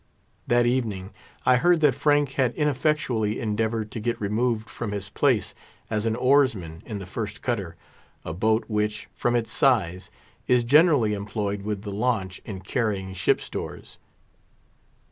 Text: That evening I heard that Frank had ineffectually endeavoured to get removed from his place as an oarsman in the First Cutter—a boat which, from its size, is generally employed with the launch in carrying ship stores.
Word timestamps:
That 0.47 0.65
evening 0.65 1.11
I 1.45 1.57
heard 1.57 1.79
that 1.81 1.93
Frank 1.93 2.31
had 2.31 2.55
ineffectually 2.55 3.39
endeavoured 3.39 3.91
to 3.91 3.99
get 3.99 4.19
removed 4.19 4.67
from 4.67 4.93
his 4.93 5.09
place 5.09 5.53
as 5.91 6.07
an 6.07 6.15
oarsman 6.15 6.81
in 6.87 6.97
the 6.97 7.05
First 7.05 7.43
Cutter—a 7.43 8.33
boat 8.33 8.63
which, 8.67 9.09
from 9.13 9.35
its 9.35 9.51
size, 9.51 10.09
is 10.47 10.63
generally 10.63 11.13
employed 11.13 11.61
with 11.61 11.83
the 11.83 11.91
launch 11.91 12.41
in 12.45 12.61
carrying 12.61 13.13
ship 13.13 13.39
stores. 13.39 13.99